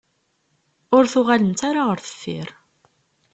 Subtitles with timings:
[0.95, 2.49] Ur tuγalemt ara γer deffir